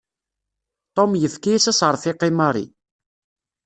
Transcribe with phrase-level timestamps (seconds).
[0.95, 2.65] Tom yefka-yas aseṛfiq i Mary.